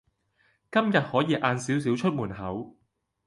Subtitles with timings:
[0.71, 2.75] 今日可以晏少少出門口